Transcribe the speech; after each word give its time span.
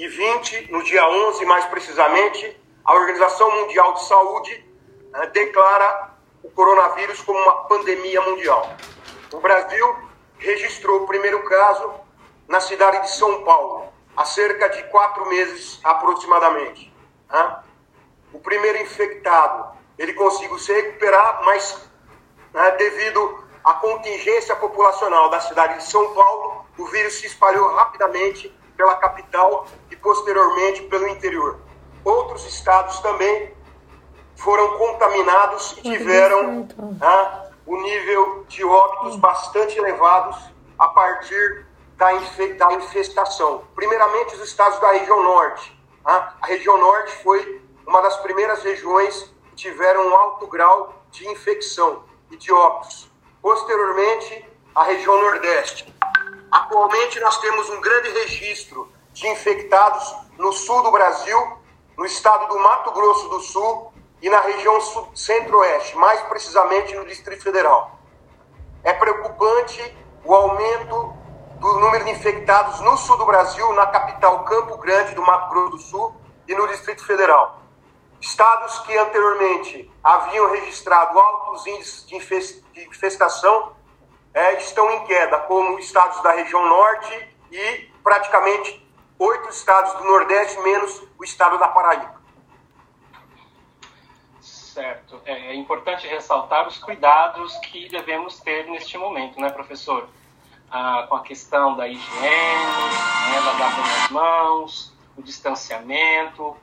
2020, 0.00 0.72
no 0.72 0.82
dia 0.82 1.06
11 1.06 1.44
mais 1.44 1.66
precisamente, 1.66 2.58
a 2.82 2.94
Organização 2.94 3.50
Mundial 3.50 3.92
de 3.92 4.04
Saúde 4.04 4.64
uh, 5.14 5.26
declara 5.30 6.14
o 6.42 6.50
coronavírus 6.50 7.20
como 7.20 7.38
uma 7.38 7.64
pandemia 7.64 8.22
mundial. 8.22 8.74
O 9.30 9.40
Brasil 9.40 9.96
registrou 10.38 11.02
o 11.02 11.06
primeiro 11.06 11.44
caso 11.44 11.92
na 12.48 12.60
cidade 12.60 13.02
de 13.02 13.10
São 13.10 13.44
Paulo, 13.44 13.92
há 14.16 14.24
cerca 14.24 14.70
de 14.70 14.82
quatro 14.84 15.28
meses 15.28 15.78
aproximadamente. 15.84 16.90
Uh, 17.30 17.62
o 18.32 18.38
primeiro 18.38 18.78
infectado, 18.78 19.76
ele 19.98 20.14
conseguiu 20.14 20.58
se 20.58 20.72
recuperar, 20.72 21.42
mas 21.44 21.90
né, 22.54 22.70
devido 22.72 23.44
à 23.62 23.74
contingência 23.74 24.56
populacional 24.56 25.28
da 25.28 25.40
cidade 25.40 25.76
de 25.76 25.84
São 25.84 26.14
Paulo, 26.14 26.64
o 26.78 26.86
vírus 26.86 27.20
se 27.20 27.26
espalhou 27.26 27.74
rapidamente 27.74 28.50
pela 28.80 28.94
capital 28.94 29.66
e 29.90 29.96
posteriormente 29.96 30.84
pelo 30.84 31.06
interior. 31.06 31.60
Outros 32.02 32.46
estados 32.46 32.98
também 33.00 33.52
foram 34.36 34.78
contaminados 34.78 35.72
e 35.72 35.82
tiveram 35.82 36.66
né, 36.98 37.50
o 37.66 37.76
nível 37.82 38.46
de 38.48 38.64
óbitos 38.64 39.16
bastante 39.16 39.78
elevados 39.78 40.50
a 40.78 40.88
partir 40.88 41.66
da, 41.98 42.14
infe 42.14 42.54
da 42.54 42.72
infestação. 42.72 43.64
Primeiramente, 43.74 44.36
os 44.36 44.40
estados 44.40 44.80
da 44.80 44.92
região 44.92 45.22
norte. 45.22 45.78
Né? 46.06 46.28
A 46.40 46.46
região 46.46 46.78
norte 46.78 47.22
foi 47.22 47.62
uma 47.86 48.00
das 48.00 48.16
primeiras 48.22 48.62
regiões 48.62 49.30
que 49.50 49.56
tiveram 49.56 50.08
um 50.08 50.16
alto 50.16 50.46
grau 50.46 51.04
de 51.10 51.28
infecção 51.28 52.02
e 52.30 52.36
de 52.38 52.50
óbitos. 52.50 53.10
Posteriormente, 53.42 54.48
a 54.74 54.84
região 54.84 55.20
nordeste. 55.20 55.94
Atualmente, 56.50 57.20
nós 57.20 57.38
temos 57.38 57.70
um 57.70 57.80
grande 57.80 58.10
registro 58.10 58.90
de 59.12 59.28
infectados 59.28 60.16
no 60.36 60.52
sul 60.52 60.82
do 60.82 60.90
Brasil, 60.90 61.58
no 61.96 62.04
estado 62.04 62.48
do 62.48 62.58
Mato 62.58 62.90
Grosso 62.92 63.28
do 63.28 63.40
Sul 63.40 63.92
e 64.20 64.28
na 64.28 64.40
região 64.40 64.78
centro-oeste, 65.14 65.96
mais 65.96 66.20
precisamente 66.22 66.94
no 66.94 67.04
Distrito 67.04 67.42
Federal. 67.42 67.98
É 68.82 68.92
preocupante 68.92 69.96
o 70.24 70.34
aumento 70.34 71.14
do 71.60 71.78
número 71.78 72.04
de 72.04 72.10
infectados 72.10 72.80
no 72.80 72.96
sul 72.96 73.16
do 73.16 73.26
Brasil, 73.26 73.72
na 73.74 73.86
capital 73.86 74.44
Campo 74.44 74.78
Grande 74.78 75.14
do 75.14 75.22
Mato 75.22 75.50
Grosso 75.50 75.70
do 75.70 75.78
Sul 75.78 76.16
e 76.48 76.54
no 76.54 76.66
Distrito 76.68 77.04
Federal. 77.04 77.60
Estados 78.20 78.78
que 78.80 78.96
anteriormente 78.96 79.90
haviam 80.02 80.50
registrado 80.50 81.18
altos 81.18 81.66
índices 81.66 82.06
de 82.06 82.16
infestação 82.86 83.72
é, 84.32 84.58
estão 84.58 84.90
em 84.90 85.04
queda, 85.04 85.38
como 85.40 85.78
estados 85.78 86.22
da 86.22 86.32
região 86.32 86.68
norte 86.68 87.36
e 87.50 87.90
praticamente 88.02 88.86
oito 89.18 89.48
estados 89.50 89.92
do 89.94 90.04
Nordeste, 90.04 90.60
menos 90.60 91.02
o 91.18 91.24
estado 91.24 91.58
da 91.58 91.68
Paraíba. 91.68 92.20
Certo. 94.40 95.20
É, 95.24 95.48
é 95.48 95.54
importante 95.54 96.06
ressaltar 96.06 96.66
os 96.66 96.78
cuidados 96.78 97.56
que 97.58 97.88
devemos 97.88 98.40
ter 98.40 98.66
neste 98.70 98.96
momento, 98.96 99.40
né, 99.40 99.50
professor? 99.50 100.08
Ah, 100.70 101.04
com 101.08 101.16
a 101.16 101.22
questão 101.22 101.76
da 101.76 101.88
higiene, 101.88 102.22
né, 102.22 103.40
lavar 103.44 103.74
bem 103.74 103.84
as 104.04 104.10
mãos, 104.10 104.94
o 105.16 105.22
distanciamento, 105.22 106.56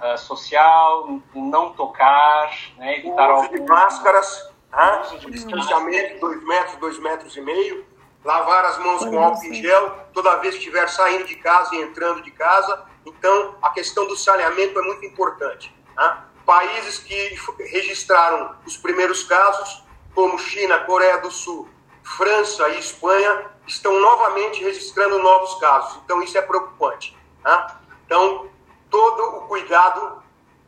uh, 0.00 0.18
social, 0.18 1.20
não 1.32 1.72
tocar, 1.72 2.50
né, 2.76 2.98
evitar 2.98 3.30
o 3.30 3.34
uso 3.34 3.44
algum... 3.44 3.56
de 3.56 3.62
máscaras, 3.70 4.52
tá? 4.76 5.30
distanciamento, 5.30 6.20
dois 6.20 6.44
metros, 6.44 6.76
dois 6.76 6.98
metros 6.98 7.36
e 7.36 7.40
meio, 7.40 7.86
lavar 8.22 8.64
as 8.66 8.78
mãos 8.78 9.04
com 9.04 9.18
álcool 9.18 9.44
em 9.46 9.54
gel 9.54 9.90
toda 10.12 10.36
vez 10.36 10.54
que 10.54 10.60
estiver 10.60 10.88
saindo 10.88 11.24
de 11.24 11.36
casa 11.36 11.74
e 11.74 11.80
entrando 11.80 12.22
de 12.22 12.30
casa. 12.30 12.84
Então, 13.06 13.56
a 13.62 13.70
questão 13.70 14.06
do 14.06 14.16
saneamento 14.16 14.78
é 14.78 14.82
muito 14.82 15.04
importante. 15.06 15.74
Tá? 15.94 16.26
Países 16.44 16.98
que 16.98 17.38
registraram 17.70 18.56
os 18.66 18.76
primeiros 18.76 19.22
casos, 19.24 19.84
como 20.14 20.38
China, 20.38 20.80
Coreia 20.80 21.18
do 21.18 21.30
Sul, 21.30 21.68
França 22.02 22.68
e 22.70 22.78
Espanha, 22.78 23.46
estão 23.66 23.98
novamente 24.00 24.62
registrando 24.62 25.18
novos 25.20 25.54
casos. 25.54 26.00
Então, 26.04 26.22
isso 26.22 26.36
é 26.36 26.42
preocupante. 26.42 27.16
Tá? 27.42 27.80
Então, 28.04 28.48
todo 28.90 29.38
o 29.38 29.40
cuidado 29.42 30.22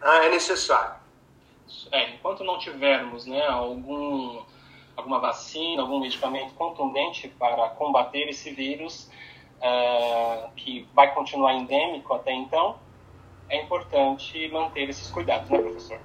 ah, 0.00 0.24
é 0.24 0.30
necessário. 0.30 1.01
É, 1.90 2.10
enquanto 2.10 2.44
não 2.44 2.58
tivermos 2.58 3.26
né, 3.26 3.46
algum, 3.46 4.42
alguma 4.96 5.18
vacina, 5.18 5.82
algum 5.82 6.00
medicamento 6.00 6.54
contundente 6.54 7.28
para 7.28 7.70
combater 7.70 8.28
esse 8.28 8.50
vírus, 8.50 9.10
é, 9.60 10.48
que 10.56 10.88
vai 10.94 11.12
continuar 11.14 11.54
endêmico 11.54 12.14
até 12.14 12.32
então, 12.32 12.78
é 13.48 13.62
importante 13.62 14.48
manter 14.48 14.88
esses 14.88 15.10
cuidados, 15.10 15.48
né, 15.50 15.58
professor? 15.58 16.00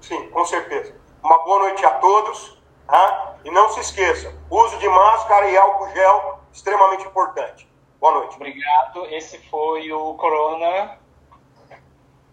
Sim, 0.00 0.30
com 0.30 0.44
certeza. 0.44 1.00
Uma 1.22 1.38
boa 1.44 1.60
noite 1.60 1.84
a 1.84 1.90
todos. 1.92 2.58
Tá? 2.88 3.36
E 3.44 3.50
não 3.50 3.68
se 3.68 3.80
esqueça, 3.80 4.34
uso 4.50 4.78
de 4.78 4.88
máscara 4.88 5.50
e 5.50 5.58
álcool 5.58 5.90
gel, 5.90 6.40
extremamente 6.50 7.06
importante. 7.06 7.68
Boa 8.00 8.14
noite. 8.14 8.36
Obrigado. 8.36 9.04
Esse 9.10 9.38
foi 9.50 9.92
o 9.92 10.14
Corona 10.14 10.98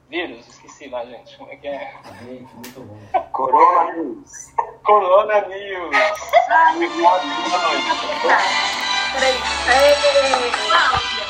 Vírus, 0.10 0.48
esqueci 0.48 0.88
lá, 0.88 1.04
gente. 1.06 1.36
Como 1.38 1.52
é 1.52 1.56
que 1.56 1.68
é? 1.68 1.94
Muito 2.22 2.80
bom. 2.80 3.22
Corona 3.32 3.94
News. 3.94 4.54
Corona 4.84 5.42
News. 5.48 5.96
Obrigado, 6.76 7.24
boa 7.50 7.62
noite. 7.64 7.86
Peraí. 9.14 9.36
Cláudia. 10.60 11.26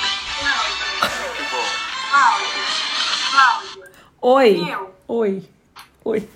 Oi. 4.22 4.78
Oi. 5.08 5.50
Oi. 6.04 6.30